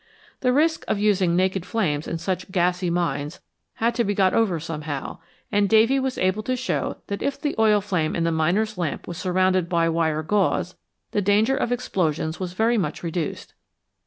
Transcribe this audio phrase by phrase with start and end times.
[0.39, 3.39] The risk of using naked flames in such" gassy" mines
[3.75, 5.19] had to be got over somehow,
[5.51, 9.07] and Davy was able to show that if the oil flame in the miner's lamp
[9.07, 10.73] was surrounded by wire gauze
[11.11, 13.53] the danger of explosions was very much reduced.